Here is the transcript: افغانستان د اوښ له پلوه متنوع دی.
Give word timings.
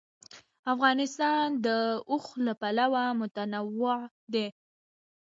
افغانستان 0.73 1.45
د 1.65 1.67
اوښ 2.09 2.25
له 2.45 2.53
پلوه 2.61 3.03
متنوع 3.19 3.97
دی. 4.33 4.47